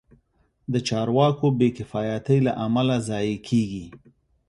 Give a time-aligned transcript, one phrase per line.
[0.73, 3.85] د چارواکو بې کفایتۍ له امله ضایع کېږي.